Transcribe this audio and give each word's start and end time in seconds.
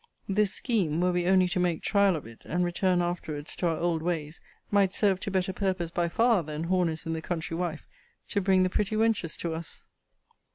This 0.27 0.51
scheme, 0.51 0.99
were 0.99 1.11
we 1.11 1.27
only 1.27 1.47
to 1.49 1.59
make 1.59 1.83
trial 1.83 2.15
of 2.15 2.25
it, 2.25 2.41
and 2.43 2.65
return 2.65 3.03
afterwards 3.03 3.55
to 3.57 3.67
our 3.67 3.77
old 3.77 4.01
ways, 4.01 4.41
might 4.71 4.95
serve 4.95 5.19
to 5.19 5.29
better 5.29 5.53
purpose 5.53 5.91
by 5.91 6.09
far, 6.09 6.41
than 6.41 6.63
Horner's 6.63 7.05
in 7.05 7.13
the 7.13 7.21
Country 7.21 7.55
Wife, 7.55 7.85
to 8.29 8.41
bring 8.41 8.63
the 8.63 8.69
pretty 8.71 8.95
wenches 8.95 9.37
to 9.41 9.53
us. 9.53 9.85